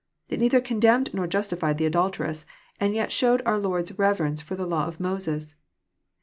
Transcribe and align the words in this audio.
"—^It 0.31 0.39
neither 0.39 0.59
condemned 0.59 1.13
nor 1.13 1.27
jastlfied 1.27 1.77
the 1.77 1.85
adolteress, 1.85 2.47
and 2.79 2.95
yet 2.95 3.11
showed 3.11 3.43
cmr 3.43 3.61
Lord's 3.61 3.99
reverence 3.99 4.41
for 4.41 4.55
the 4.55 4.67
lailMbf 4.67 4.99
Moses. 4.99 5.53